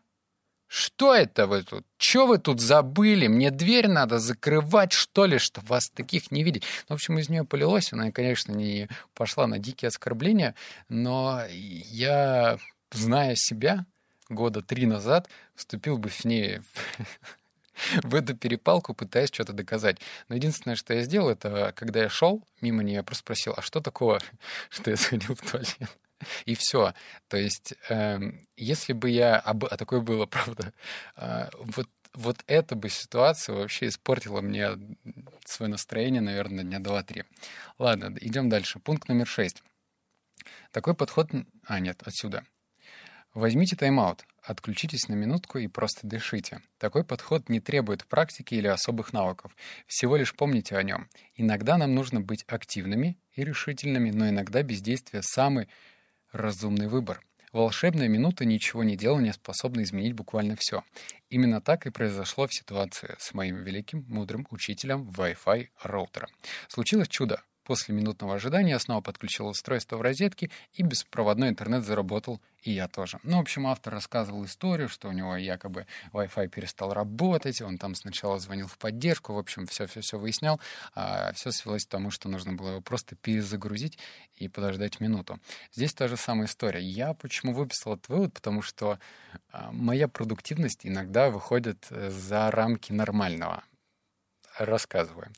Что 0.69 1.15
это 1.15 1.47
вы 1.47 1.63
тут? 1.63 1.83
Что 1.97 2.27
вы 2.27 2.37
тут 2.37 2.61
забыли? 2.61 3.25
Мне 3.25 3.49
дверь 3.49 3.87
надо 3.87 4.19
закрывать, 4.19 4.91
что 4.91 5.25
ли, 5.25 5.39
чтобы 5.39 5.65
вас 5.65 5.89
таких 5.89 6.29
не 6.29 6.43
видеть? 6.43 6.63
Ну, 6.87 6.93
в 6.95 6.97
общем, 6.97 7.17
из 7.17 7.27
нее 7.27 7.43
полилось. 7.43 7.91
Она, 7.91 8.11
конечно, 8.11 8.51
не 8.51 8.87
пошла 9.15 9.47
на 9.47 9.57
дикие 9.57 9.87
оскорбления, 9.87 10.53
но 10.87 11.41
я, 11.49 12.59
зная 12.91 13.33
себя, 13.35 13.87
года 14.29 14.61
три 14.61 14.85
назад 14.85 15.27
вступил 15.55 15.97
бы 15.97 16.11
с 16.11 16.23
ней 16.23 16.59
в 18.03 18.13
эту 18.13 18.37
перепалку, 18.37 18.93
пытаясь 18.93 19.29
что-то 19.33 19.53
доказать. 19.53 19.97
Но 20.27 20.35
единственное, 20.35 20.75
что 20.75 20.93
я 20.93 21.01
сделал, 21.01 21.29
это 21.29 21.73
когда 21.75 22.01
я 22.03 22.09
шел 22.09 22.43
мимо 22.61 22.83
нее, 22.83 22.97
я 22.97 23.03
просто 23.03 23.21
спросил, 23.21 23.55
а 23.57 23.63
что 23.63 23.81
такого, 23.81 24.19
что 24.69 24.91
я 24.91 24.97
сходил 24.97 25.33
в 25.33 25.41
туалет? 25.41 25.97
И 26.45 26.55
все. 26.55 26.93
То 27.27 27.37
есть, 27.37 27.73
э, 27.89 28.19
если 28.57 28.93
бы 28.93 29.09
я... 29.09 29.37
А, 29.37 29.51
а 29.51 29.77
такое 29.77 30.01
было, 30.01 30.25
правда. 30.27 30.73
Э, 31.15 31.49
вот, 31.57 31.87
вот 32.13 32.43
эта 32.47 32.75
бы 32.75 32.89
ситуация 32.89 33.55
вообще 33.55 33.87
испортила 33.87 34.41
мне 34.41 34.71
свое 35.45 35.69
настроение, 35.69 36.21
наверное, 36.21 36.63
дня 36.63 36.79
два-три. 36.79 37.23
Ладно, 37.77 38.15
идем 38.19 38.49
дальше. 38.49 38.79
Пункт 38.79 39.07
номер 39.07 39.27
шесть. 39.27 39.63
Такой 40.71 40.93
подход... 40.93 41.29
А, 41.65 41.79
нет, 41.79 42.01
отсюда. 42.03 42.43
Возьмите 43.35 43.75
тайм-аут, 43.75 44.25
отключитесь 44.41 45.07
на 45.07 45.13
минутку 45.13 45.59
и 45.59 45.67
просто 45.67 46.07
дышите. 46.07 46.61
Такой 46.79 47.03
подход 47.03 47.47
не 47.47 47.59
требует 47.59 48.07
практики 48.07 48.55
или 48.55 48.67
особых 48.67 49.13
навыков. 49.13 49.55
Всего 49.85 50.15
лишь 50.15 50.35
помните 50.35 50.75
о 50.75 50.81
нем. 50.81 51.07
Иногда 51.35 51.77
нам 51.77 51.93
нужно 51.93 52.21
быть 52.21 52.43
активными 52.47 53.19
и 53.35 53.43
решительными, 53.43 54.09
но 54.09 54.29
иногда 54.29 54.63
бездействие 54.63 55.21
самый 55.21 55.69
разумный 56.31 56.87
выбор. 56.87 57.21
Волшебная 57.51 58.07
минута 58.07 58.45
ничего 58.45 58.83
не 58.83 58.95
делания 58.95 59.33
способна 59.33 59.81
изменить 59.81 60.13
буквально 60.13 60.55
все. 60.55 60.83
Именно 61.29 61.61
так 61.61 61.87
и 61.87 61.89
произошло 61.89 62.45
в 62.47 62.53
ситуации 62.53 63.15
с 63.17 63.33
моим 63.33 63.63
великим, 63.63 64.05
мудрым 64.07 64.45
учителем 64.51 65.09
Wi-Fi 65.09 65.69
роутера. 65.81 66.29
Случилось 66.67 67.07
чудо. 67.07 67.41
После 67.69 67.93
минутного 67.93 68.33
ожидания 68.33 68.71
я 68.71 68.79
снова 68.79 69.01
подключил 69.01 69.45
устройство 69.45 69.97
в 69.97 70.01
розетке, 70.01 70.49
и 70.73 70.81
беспроводной 70.81 71.49
интернет 71.49 71.85
заработал, 71.85 72.41
и 72.63 72.71
я 72.71 72.87
тоже. 72.87 73.19
Ну, 73.21 73.37
в 73.37 73.41
общем, 73.41 73.67
автор 73.67 73.93
рассказывал 73.93 74.43
историю, 74.45 74.89
что 74.89 75.07
у 75.07 75.11
него 75.11 75.35
якобы 75.35 75.85
Wi-Fi 76.11 76.47
перестал 76.47 76.93
работать, 76.93 77.61
он 77.61 77.77
там 77.77 77.93
сначала 77.93 78.39
звонил 78.39 78.65
в 78.65 78.79
поддержку, 78.79 79.33
в 79.33 79.37
общем, 79.37 79.67
все-все-все 79.67 80.17
выяснял, 80.17 80.59
а 80.95 81.31
все 81.33 81.51
свелось 81.51 81.85
к 81.85 81.89
тому, 81.89 82.09
что 82.09 82.27
нужно 82.27 82.53
было 82.53 82.69
его 82.69 82.81
просто 82.81 83.15
перезагрузить 83.15 83.99
и 84.33 84.47
подождать 84.47 84.99
минуту. 84.99 85.39
Здесь 85.71 85.93
та 85.93 86.07
же 86.07 86.17
самая 86.17 86.47
история. 86.47 86.81
Я 86.81 87.13
почему 87.13 87.53
выписал 87.53 87.93
этот 87.93 88.09
вывод? 88.09 88.33
Потому 88.33 88.63
что 88.63 88.97
а, 89.51 89.71
моя 89.71 90.07
продуктивность 90.07 90.87
иногда 90.87 91.29
выходит 91.29 91.85
э, 91.91 92.09
за 92.09 92.49
рамки 92.49 92.91
нормального. 92.91 93.63
Рассказываю. 94.57 95.31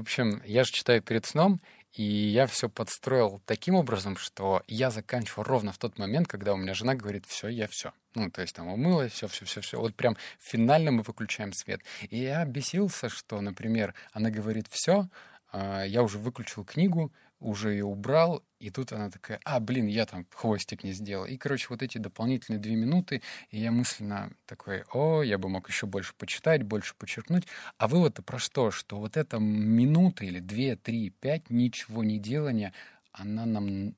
В 0.00 0.02
общем, 0.02 0.40
я 0.46 0.64
же 0.64 0.72
читаю 0.72 1.02
перед 1.02 1.26
сном, 1.26 1.60
и 1.92 2.02
я 2.02 2.46
все 2.46 2.70
подстроил 2.70 3.42
таким 3.44 3.74
образом, 3.74 4.16
что 4.16 4.62
я 4.66 4.90
заканчиваю 4.90 5.44
ровно 5.44 5.72
в 5.72 5.78
тот 5.78 5.98
момент, 5.98 6.26
когда 6.26 6.54
у 6.54 6.56
меня 6.56 6.72
жена 6.72 6.94
говорит, 6.94 7.26
все, 7.26 7.48
я 7.48 7.68
все. 7.68 7.92
Ну, 8.14 8.30
то 8.30 8.40
есть 8.40 8.56
там 8.56 8.68
умылась, 8.68 9.12
все, 9.12 9.28
все, 9.28 9.44
все, 9.44 9.60
все. 9.60 9.78
Вот 9.78 9.94
прям 9.94 10.16
финально 10.38 10.90
мы 10.90 11.02
выключаем 11.02 11.52
свет. 11.52 11.82
И 12.08 12.16
я 12.16 12.46
бесился, 12.46 13.10
что, 13.10 13.42
например, 13.42 13.92
она 14.12 14.30
говорит, 14.30 14.68
все, 14.70 15.06
а, 15.52 15.84
я 15.84 16.02
уже 16.02 16.16
выключил 16.16 16.64
книгу, 16.64 17.12
уже 17.40 17.72
ее 17.72 17.84
убрал, 17.84 18.44
и 18.58 18.70
тут 18.70 18.92
она 18.92 19.10
такая, 19.10 19.40
а, 19.44 19.58
блин, 19.58 19.86
я 19.86 20.04
там 20.06 20.26
хвостик 20.30 20.84
не 20.84 20.92
сделал. 20.92 21.24
И, 21.24 21.36
короче, 21.38 21.66
вот 21.70 21.82
эти 21.82 21.98
дополнительные 21.98 22.60
две 22.60 22.76
минуты, 22.76 23.22
и 23.50 23.58
я 23.58 23.72
мысленно 23.72 24.30
такой, 24.46 24.84
о, 24.92 25.22
я 25.22 25.38
бы 25.38 25.48
мог 25.48 25.68
еще 25.68 25.86
больше 25.86 26.14
почитать, 26.14 26.62
больше 26.62 26.94
подчеркнуть. 26.94 27.46
А 27.78 27.88
вывод-то 27.88 28.22
про 28.22 28.38
что? 28.38 28.70
Что 28.70 28.98
вот 28.98 29.16
эта 29.16 29.38
минута 29.38 30.24
или 30.24 30.38
две, 30.38 30.76
три, 30.76 31.10
пять 31.10 31.48
ничего 31.48 32.04
не 32.04 32.18
делания, 32.18 32.74
она 33.12 33.46
нам 33.46 33.94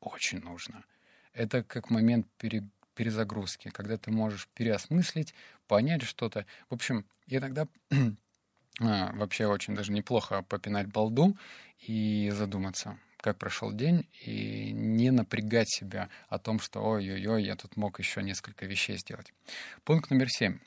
очень 0.00 0.40
нужна. 0.40 0.84
Это 1.32 1.62
как 1.62 1.90
момент 1.90 2.26
пере, 2.38 2.68
перезагрузки, 2.94 3.70
когда 3.70 3.96
ты 3.96 4.10
можешь 4.10 4.48
переосмыслить, 4.54 5.34
понять 5.66 6.02
что-то. 6.02 6.46
В 6.68 6.74
общем, 6.74 7.06
иногда 7.26 7.66
а, 8.80 9.12
вообще 9.14 9.46
очень 9.46 9.74
даже 9.74 9.92
неплохо 9.92 10.42
попинать 10.42 10.86
балду 10.86 11.36
и 11.86 12.30
задуматься, 12.34 12.98
как 13.18 13.38
прошел 13.38 13.72
день, 13.72 14.06
и 14.24 14.70
не 14.72 15.10
напрягать 15.10 15.68
себя 15.70 16.10
о 16.28 16.38
том, 16.38 16.60
что 16.60 16.80
ой-ой-ой, 16.80 17.44
я 17.44 17.56
тут 17.56 17.76
мог 17.76 17.98
еще 17.98 18.22
несколько 18.22 18.66
вещей 18.66 18.98
сделать. 18.98 19.32
Пункт 19.84 20.10
номер 20.10 20.28
семь. 20.28 20.58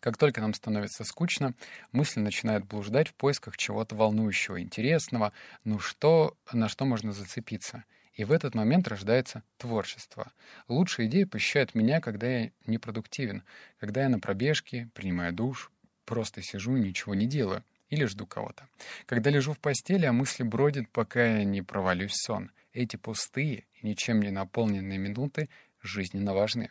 Как 0.00 0.18
только 0.18 0.42
нам 0.42 0.52
становится 0.52 1.02
скучно, 1.02 1.54
мысли 1.92 2.20
начинают 2.20 2.66
блуждать 2.66 3.08
в 3.08 3.14
поисках 3.14 3.56
чего-то 3.56 3.96
волнующего, 3.96 4.60
интересного, 4.60 5.32
ну 5.64 5.78
что, 5.78 6.36
на 6.52 6.68
что 6.68 6.84
можно 6.84 7.12
зацепиться. 7.12 7.84
И 8.12 8.24
в 8.24 8.32
этот 8.32 8.54
момент 8.54 8.86
рождается 8.86 9.42
творчество. 9.56 10.30
Лучшие 10.68 11.08
идеи 11.08 11.24
посещают 11.24 11.74
меня, 11.74 12.02
когда 12.02 12.26
я 12.26 12.50
непродуктивен, 12.66 13.44
когда 13.78 14.02
я 14.02 14.10
на 14.10 14.20
пробежке, 14.20 14.90
принимаю 14.94 15.32
душ, 15.32 15.72
просто 16.04 16.42
сижу 16.42 16.76
и 16.76 16.80
ничего 16.80 17.14
не 17.14 17.26
делаю 17.26 17.64
или 17.88 18.04
жду 18.04 18.26
кого-то. 18.26 18.68
Когда 19.06 19.30
лежу 19.30 19.52
в 19.52 19.58
постели, 19.58 20.06
а 20.06 20.12
мысли 20.12 20.42
бродят, 20.42 20.88
пока 20.90 21.24
я 21.38 21.44
не 21.44 21.62
провалюсь 21.62 22.12
в 22.12 22.24
сон. 22.24 22.50
Эти 22.72 22.96
пустые 22.96 23.64
и 23.80 23.86
ничем 23.86 24.20
не 24.20 24.30
наполненные 24.30 24.98
минуты 24.98 25.48
жизненно 25.80 26.34
важны. 26.34 26.70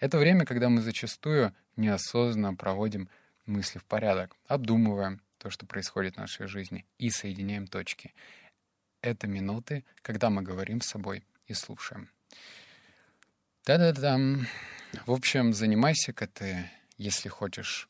Это 0.00 0.18
время, 0.18 0.44
когда 0.44 0.68
мы 0.68 0.80
зачастую 0.80 1.54
неосознанно 1.76 2.54
проводим 2.54 3.08
мысли 3.46 3.78
в 3.78 3.84
порядок, 3.84 4.36
обдумываем 4.46 5.20
то, 5.38 5.50
что 5.50 5.66
происходит 5.66 6.14
в 6.14 6.18
нашей 6.18 6.46
жизни, 6.46 6.86
и 6.98 7.10
соединяем 7.10 7.66
точки. 7.66 8.14
Это 9.00 9.26
минуты, 9.26 9.84
когда 10.02 10.30
мы 10.30 10.42
говорим 10.42 10.80
с 10.80 10.86
собой 10.86 11.24
и 11.46 11.54
слушаем. 11.54 12.08
Да-да-да. 13.64 14.18
В 15.06 15.12
общем, 15.12 15.52
занимайся-ка 15.52 16.28
ты, 16.28 16.70
если 16.96 17.28
хочешь 17.28 17.88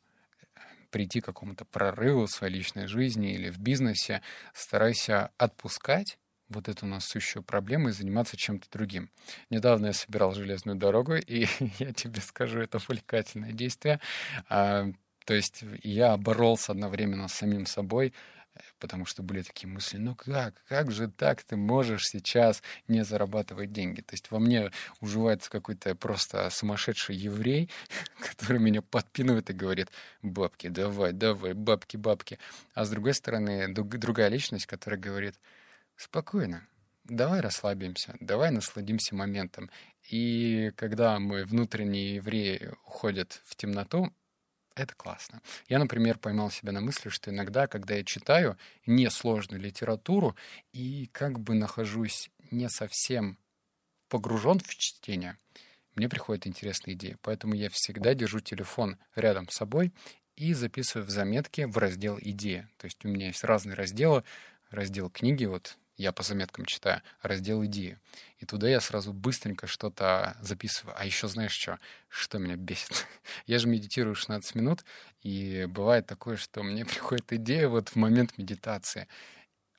прийти 0.92 1.20
к 1.20 1.24
какому-то 1.24 1.64
прорыву 1.64 2.26
в 2.26 2.30
своей 2.30 2.54
личной 2.54 2.86
жизни 2.86 3.32
или 3.32 3.50
в 3.50 3.58
бизнесе, 3.58 4.22
старайся 4.54 5.30
отпускать 5.38 6.18
вот 6.48 6.68
эту 6.68 6.86
насущую 6.86 7.42
проблему 7.42 7.88
и 7.88 7.92
заниматься 7.92 8.36
чем-то 8.36 8.68
другим. 8.70 9.10
Недавно 9.50 9.86
я 9.86 9.92
собирал 9.92 10.32
железную 10.34 10.76
дорогу, 10.76 11.14
и 11.14 11.46
я 11.78 11.92
тебе 11.92 12.20
скажу, 12.20 12.60
это 12.60 12.76
увлекательное 12.76 13.52
действие. 13.52 14.00
А, 14.48 14.86
то 15.24 15.34
есть 15.34 15.64
я 15.82 16.16
боролся 16.16 16.72
одновременно 16.72 17.28
с 17.28 17.34
самим 17.34 17.66
собой, 17.66 18.12
потому 18.82 19.06
что 19.06 19.22
были 19.22 19.42
такие 19.42 19.68
мысли, 19.68 19.96
ну 19.96 20.16
как, 20.16 20.60
как 20.66 20.90
же 20.90 21.06
так 21.06 21.44
ты 21.44 21.54
можешь 21.54 22.08
сейчас 22.08 22.64
не 22.88 23.04
зарабатывать 23.04 23.72
деньги? 23.72 24.00
То 24.00 24.14
есть 24.14 24.28
во 24.32 24.40
мне 24.40 24.72
уживается 25.00 25.48
какой-то 25.48 25.94
просто 25.94 26.50
сумасшедший 26.50 27.14
еврей, 27.14 27.70
который 28.18 28.58
меня 28.58 28.82
подпинывает 28.82 29.50
и 29.50 29.52
говорит, 29.52 29.92
бабки, 30.20 30.66
давай, 30.66 31.12
давай, 31.12 31.52
бабки, 31.52 31.96
бабки. 31.96 32.40
А 32.74 32.84
с 32.84 32.90
другой 32.90 33.14
стороны, 33.14 33.72
другая 33.72 34.28
личность, 34.28 34.66
которая 34.66 34.98
говорит, 34.98 35.36
спокойно, 35.94 36.66
давай 37.04 37.40
расслабимся, 37.40 38.16
давай 38.18 38.50
насладимся 38.50 39.14
моментом. 39.14 39.70
И 40.10 40.72
когда 40.74 41.20
мой 41.20 41.44
внутренний 41.44 42.14
еврей 42.14 42.70
уходит 42.84 43.42
в 43.44 43.54
темноту, 43.54 44.12
это 44.74 44.94
классно. 44.94 45.42
Я, 45.68 45.78
например, 45.78 46.18
поймал 46.18 46.50
себя 46.50 46.72
на 46.72 46.80
мысли, 46.80 47.08
что 47.08 47.30
иногда, 47.30 47.66
когда 47.66 47.94
я 47.94 48.04
читаю 48.04 48.56
несложную 48.86 49.60
литературу 49.60 50.36
и 50.72 51.08
как 51.12 51.40
бы 51.40 51.54
нахожусь 51.54 52.30
не 52.50 52.68
совсем 52.68 53.38
погружен 54.08 54.58
в 54.58 54.74
чтение, 54.74 55.38
мне 55.94 56.08
приходят 56.08 56.46
интересные 56.46 56.94
идеи. 56.94 57.16
Поэтому 57.22 57.54
я 57.54 57.68
всегда 57.70 58.14
держу 58.14 58.40
телефон 58.40 58.98
рядом 59.14 59.48
с 59.48 59.56
собой 59.56 59.92
и 60.36 60.54
записываю 60.54 61.06
в 61.06 61.10
заметки 61.10 61.62
в 61.62 61.76
раздел 61.76 62.18
«Идея». 62.20 62.70
То 62.78 62.86
есть 62.86 63.04
у 63.04 63.08
меня 63.08 63.26
есть 63.26 63.44
разные 63.44 63.74
разделы. 63.74 64.24
Раздел 64.70 65.10
книги, 65.10 65.44
вот 65.44 65.76
я 65.96 66.12
по 66.12 66.22
заметкам 66.22 66.64
читаю, 66.64 67.02
раздел 67.20 67.64
идеи. 67.64 67.98
И 68.38 68.46
туда 68.46 68.68
я 68.68 68.80
сразу 68.80 69.12
быстренько 69.12 69.66
что-то 69.66 70.36
записываю. 70.40 70.94
А 70.98 71.04
еще 71.04 71.28
знаешь 71.28 71.52
что? 71.52 71.78
Что 72.08 72.38
меня 72.38 72.56
бесит? 72.56 73.06
я 73.46 73.58
же 73.58 73.68
медитирую 73.68 74.14
16 74.14 74.54
минут, 74.54 74.84
и 75.22 75.66
бывает 75.68 76.06
такое, 76.06 76.36
что 76.36 76.62
мне 76.62 76.84
приходит 76.86 77.32
идея 77.32 77.68
вот 77.68 77.90
в 77.90 77.96
момент 77.96 78.38
медитации. 78.38 79.08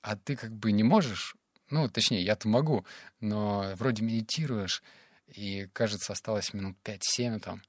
А 0.02 0.16
ты 0.16 0.36
как 0.36 0.52
бы 0.52 0.72
не 0.72 0.84
можешь, 0.84 1.36
ну, 1.70 1.90
точнее, 1.90 2.24
я-то 2.24 2.48
могу, 2.48 2.86
но 3.20 3.74
вроде 3.76 4.04
медитируешь, 4.04 4.84
и, 5.28 5.68
кажется, 5.74 6.14
осталось 6.14 6.54
минут 6.54 6.78
5-7 6.84 7.40
там, 7.40 7.62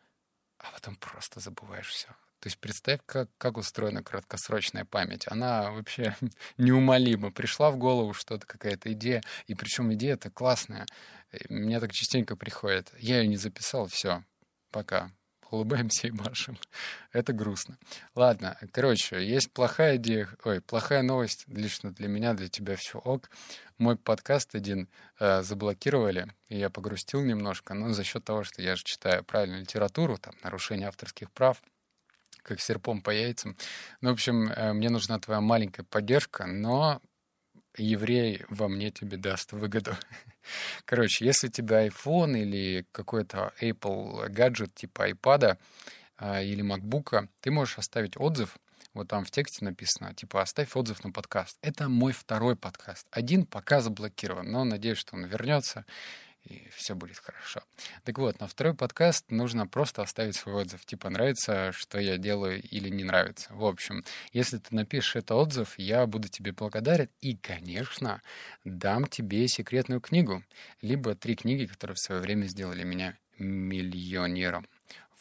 а 0.58 0.72
потом 0.72 0.96
просто 0.96 1.40
забываешь 1.40 1.88
все. 1.88 2.08
То 2.44 2.48
есть 2.48 2.58
представь, 2.58 3.00
как, 3.06 3.30
как 3.38 3.56
устроена 3.56 4.02
краткосрочная 4.02 4.84
память. 4.84 5.24
Она 5.28 5.70
вообще 5.70 6.14
неумолима. 6.58 7.30
Пришла 7.30 7.70
в 7.70 7.78
голову 7.78 8.12
что-то, 8.12 8.46
какая-то 8.46 8.92
идея, 8.92 9.22
и 9.46 9.54
причем 9.54 9.90
идея 9.94 10.12
это 10.12 10.28
классная. 10.28 10.84
Мне 11.48 11.80
так 11.80 11.94
частенько 11.94 12.36
приходит. 12.36 12.92
Я 12.98 13.22
ее 13.22 13.28
не 13.28 13.38
записал, 13.38 13.86
все, 13.86 14.24
пока. 14.70 15.10
Улыбаемся 15.50 16.08
и 16.08 16.10
машем. 16.10 16.58
Это 17.12 17.32
грустно. 17.32 17.78
Ладно, 18.14 18.58
короче, 18.72 19.26
есть 19.26 19.50
плохая 19.50 19.96
идея, 19.96 20.28
ой, 20.44 20.60
плохая 20.60 21.00
новость 21.00 21.44
лично 21.46 21.92
для 21.92 22.08
меня, 22.08 22.34
для 22.34 22.48
тебя 22.48 22.76
все 22.76 22.98
ок. 22.98 23.30
Мой 23.78 23.96
подкаст 23.96 24.54
один 24.54 24.90
э, 25.18 25.40
заблокировали, 25.40 26.30
и 26.48 26.58
я 26.58 26.68
погрустил 26.68 27.22
немножко, 27.22 27.72
но 27.72 27.94
за 27.94 28.04
счет 28.04 28.22
того, 28.24 28.44
что 28.44 28.60
я 28.60 28.76
же 28.76 28.84
читаю 28.84 29.24
правильную 29.24 29.62
литературу, 29.62 30.18
там, 30.18 30.34
нарушение 30.42 30.88
авторских 30.88 31.30
прав— 31.30 31.62
как 32.44 32.60
серпом 32.60 33.02
по 33.02 33.10
яйцам. 33.10 33.56
Ну, 34.00 34.10
в 34.10 34.12
общем, 34.12 34.48
э, 34.48 34.72
мне 34.72 34.90
нужна 34.90 35.18
твоя 35.18 35.40
маленькая 35.40 35.82
поддержка, 35.82 36.46
но 36.46 37.00
еврей 37.76 38.44
во 38.48 38.68
мне 38.68 38.90
тебе 38.90 39.16
даст 39.16 39.52
выгоду. 39.52 39.96
Короче, 40.84 41.24
если 41.24 41.48
у 41.48 41.50
тебя 41.50 41.86
iPhone 41.86 42.38
или 42.38 42.86
какой-то 42.92 43.52
Apple 43.60 44.28
гаджет 44.28 44.74
типа 44.74 45.10
iPad 45.10 45.58
а, 46.16 46.42
или 46.42 46.64
MacBook, 46.64 47.28
ты 47.40 47.50
можешь 47.50 47.78
оставить 47.78 48.16
отзыв. 48.16 48.56
Вот 48.92 49.08
там 49.08 49.24
в 49.24 49.30
тексте 49.32 49.64
написано, 49.64 50.14
типа, 50.14 50.40
оставь 50.40 50.76
отзыв 50.76 51.02
на 51.02 51.10
подкаст. 51.10 51.58
Это 51.62 51.88
мой 51.88 52.12
второй 52.12 52.54
подкаст. 52.54 53.08
Один 53.10 53.44
пока 53.44 53.80
заблокирован, 53.80 54.48
но 54.48 54.62
надеюсь, 54.62 54.98
что 54.98 55.16
он 55.16 55.24
вернется 55.24 55.84
и 56.44 56.68
все 56.70 56.94
будет 56.94 57.18
хорошо. 57.18 57.62
Так 58.04 58.18
вот, 58.18 58.40
на 58.40 58.46
второй 58.46 58.74
подкаст 58.74 59.30
нужно 59.30 59.66
просто 59.66 60.02
оставить 60.02 60.36
свой 60.36 60.54
отзыв. 60.54 60.84
Типа, 60.84 61.08
нравится, 61.10 61.72
что 61.72 61.98
я 61.98 62.18
делаю 62.18 62.62
или 62.62 62.88
не 62.88 63.04
нравится. 63.04 63.52
В 63.54 63.64
общем, 63.64 64.04
если 64.32 64.58
ты 64.58 64.74
напишешь 64.74 65.16
этот 65.16 65.32
отзыв, 65.32 65.78
я 65.78 66.06
буду 66.06 66.28
тебе 66.28 66.52
благодарен 66.52 67.08
и, 67.20 67.36
конечно, 67.36 68.20
дам 68.64 69.06
тебе 69.06 69.48
секретную 69.48 70.00
книгу. 70.00 70.42
Либо 70.82 71.14
три 71.14 71.34
книги, 71.34 71.66
которые 71.66 71.94
в 71.94 72.00
свое 72.00 72.20
время 72.20 72.46
сделали 72.46 72.84
меня 72.84 73.16
миллионером. 73.38 74.66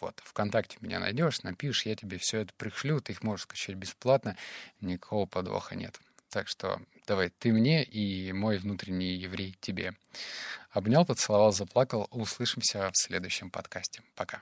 Вот, 0.01 0.21
ВКонтакте 0.25 0.77
меня 0.81 0.99
найдешь, 0.99 1.43
напишешь, 1.43 1.85
я 1.85 1.95
тебе 1.95 2.17
все 2.17 2.39
это 2.39 2.53
пришлю, 2.57 2.99
ты 2.99 3.13
их 3.13 3.23
можешь 3.23 3.43
скачать 3.43 3.75
бесплатно, 3.77 4.35
никакого 4.81 5.25
подвоха 5.25 5.75
нет. 5.75 5.97
Так 6.33 6.47
что 6.47 6.81
давай, 7.05 7.29
ты 7.29 7.53
мне 7.53 7.83
и 7.83 8.31
мой 8.31 8.57
внутренний 8.57 9.13
еврей 9.13 9.55
тебе. 9.61 9.93
Обнял, 10.71 11.05
поцеловал, 11.05 11.51
заплакал. 11.51 12.07
Услышимся 12.09 12.89
в 12.91 12.97
следующем 12.97 13.51
подкасте. 13.51 14.01
Пока. 14.15 14.41